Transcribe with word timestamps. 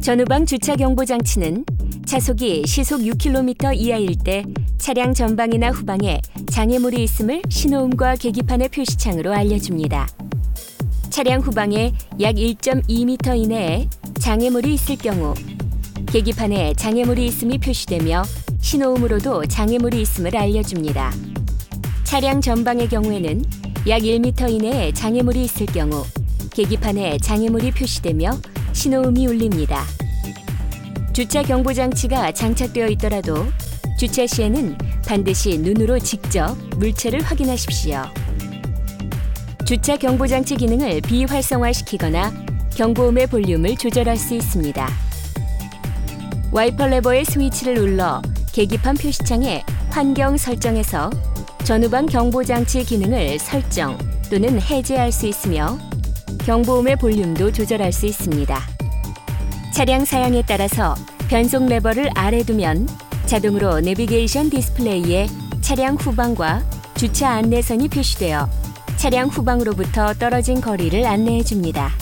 전후방 0.00 0.46
주차 0.46 0.76
경보 0.76 1.04
장치는 1.04 1.66
차속이 2.06 2.62
시속 2.66 3.02
6km 3.02 3.76
이하일 3.76 4.16
때 4.16 4.44
차량 4.78 5.12
전방이나 5.12 5.70
후방에 5.70 6.22
장애물이 6.50 7.02
있음을 7.04 7.42
신호음과 7.50 8.16
계기판의 8.16 8.70
표시창으로 8.70 9.30
알려줍니다. 9.34 10.08
차량 11.10 11.40
후방에 11.42 11.92
약 12.20 12.36
1.2m 12.36 13.36
이내에 13.36 13.88
장애물이 14.18 14.72
있을 14.72 14.96
경우 14.96 15.34
계기판에 16.06 16.72
장애물이 16.74 17.26
있음이 17.26 17.58
표시되며 17.58 18.22
신호음으로도 18.62 19.46
장애물이 19.46 20.00
있음을 20.00 20.34
알려줍니다. 20.34 21.12
차량 22.04 22.40
전방의 22.40 22.88
경우에는 22.88 23.44
약 23.88 24.00
1m 24.00 24.50
이내에 24.50 24.92
장애물이 24.92 25.44
있을 25.44 25.66
경우 25.66 26.04
계기판에 26.54 27.18
장애물이 27.18 27.72
표시되며 27.72 28.30
신호음이 28.72 29.26
울립니다. 29.26 29.84
주차 31.12 31.42
경보 31.42 31.72
장치가 31.72 32.32
장착되어 32.32 32.88
있더라도 32.88 33.46
주차 33.98 34.26
시에는 34.26 34.78
반드시 35.06 35.58
눈으로 35.58 35.98
직접 35.98 36.56
물체를 36.76 37.22
확인하십시오. 37.22 38.02
주차 39.66 39.96
경보 39.96 40.26
장치 40.26 40.56
기능을 40.56 41.00
비활성화시키거나 41.02 42.32
경보음의 42.74 43.26
볼륨을 43.26 43.76
조절할 43.76 44.16
수 44.16 44.34
있습니다. 44.34 44.88
와이퍼 46.52 46.86
레버의 46.86 47.24
스위치를 47.24 47.74
눌러 47.74 48.22
계기판 48.52 48.96
표시창에 48.96 49.62
환경 49.90 50.36
설정에서 50.36 51.10
전후방 51.64 52.06
경보 52.06 52.44
장치 52.44 52.84
기능을 52.84 53.38
설정 53.38 53.96
또는 54.30 54.60
해제할 54.60 55.12
수 55.12 55.26
있으며 55.26 55.78
경보음의 56.46 56.96
볼륨도 56.96 57.52
조절할 57.52 57.92
수 57.92 58.06
있습니다. 58.06 58.60
차량 59.72 60.04
사양에 60.04 60.42
따라서 60.46 60.94
변속 61.28 61.66
레버를 61.66 62.10
아래 62.14 62.42
두면 62.42 62.88
자동으로 63.26 63.80
내비게이션 63.80 64.50
디스플레이에 64.50 65.28
차량 65.60 65.94
후방과 65.94 66.62
주차 66.96 67.30
안내선이 67.30 67.88
표시되어 67.88 68.48
차량 68.96 69.28
후방으로부터 69.28 70.14
떨어진 70.14 70.60
거리를 70.60 71.06
안내해 71.06 71.42
줍니다. 71.44 71.92